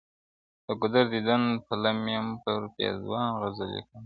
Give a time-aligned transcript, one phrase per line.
[0.65, 3.97] د ګودر د دیدن پل یم، پر پېزوان غزل لیکمه؛